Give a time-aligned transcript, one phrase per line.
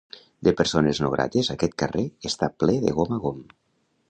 [0.47, 3.47] De persones no grates aquest carrer està ple de gom a gom.